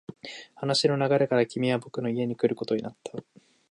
[0.55, 3.19] 話の流れから、君は僕の家に来ることになった。